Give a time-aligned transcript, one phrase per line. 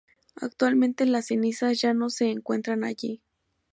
[0.37, 3.21] Actualmente las cenizas ya no se encuentran allí.